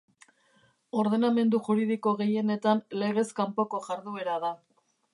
Ordenamendu 1.01 1.59
juridiko 1.69 2.15
gehienetan 2.23 2.83
legez 3.05 3.29
kanpoko 3.41 3.87
jarduera 3.91 4.45
da. 4.49 4.57